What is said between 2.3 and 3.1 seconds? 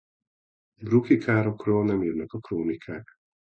a krónikák.